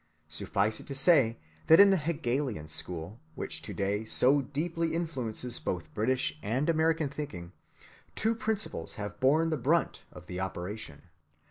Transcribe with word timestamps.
Suffice 0.29 0.79
it 0.79 0.87
to 0.87 0.95
say 0.95 1.37
that 1.67 1.79
in 1.79 1.91
the 1.91 1.97
Hegelian 1.97 2.67
school, 2.67 3.19
which 3.35 3.61
to‐day 3.61 4.03
so 4.07 4.41
deeply 4.41 4.95
influences 4.95 5.59
both 5.59 5.93
British 5.93 6.39
and 6.41 6.69
American 6.69 7.07
thinking, 7.07 7.51
two 8.15 8.33
principles 8.33 8.95
have 8.95 9.19
borne 9.19 9.51
the 9.51 9.57
brunt 9.57 10.01
of 10.11 10.25
the 10.25 10.39
operation. 10.39 11.03